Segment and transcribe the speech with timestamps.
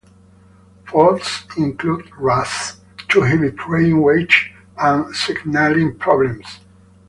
[0.87, 4.31] Faults included rust, too heavy train weight,
[4.79, 6.57] and signaling problems.